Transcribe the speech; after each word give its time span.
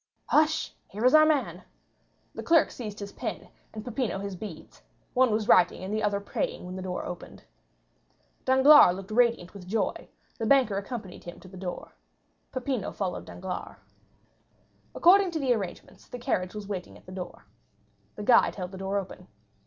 "Hush—here 0.29 1.05
is 1.05 1.13
our 1.13 1.27
man!" 1.27 1.61
The 2.33 2.41
clerk 2.41 2.71
seized 2.71 2.97
his 2.99 3.11
pen, 3.11 3.49
and 3.71 3.85
Peppino 3.85 4.17
his 4.17 4.35
beads; 4.35 4.81
one 5.13 5.29
was 5.29 5.47
writing 5.47 5.83
and 5.83 5.93
the 5.93 6.01
other 6.01 6.19
praying 6.19 6.65
when 6.65 6.75
the 6.75 6.81
door 6.81 7.05
opened. 7.05 7.43
Danglars 8.43 8.95
looked 8.95 9.11
radiant 9.11 9.53
with 9.53 9.67
joy; 9.67 10.09
the 10.39 10.47
banker 10.47 10.75
accompanied 10.77 11.25
him 11.25 11.39
to 11.41 11.47
the 11.47 11.55
door. 11.55 11.93
Peppino 12.51 12.91
followed 12.91 13.25
Danglars. 13.25 13.77
According 14.95 15.29
to 15.33 15.39
the 15.39 15.53
arrangements, 15.53 16.07
the 16.07 16.17
carriage 16.17 16.55
was 16.55 16.67
waiting 16.67 16.97
at 16.97 17.05
the 17.05 17.11
door. 17.11 17.45
The 18.15 18.23
guide 18.23 18.55
held 18.55 18.71
the 18.71 18.79
door 18.79 18.97
open. 18.97 19.27